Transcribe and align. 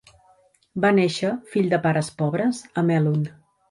Va 0.85 0.91
néixer, 1.01 1.31
fill 1.53 1.71
de 1.77 1.83
pares 1.87 2.13
pobres, 2.25 2.67
a 2.85 2.89
Melun. 2.93 3.27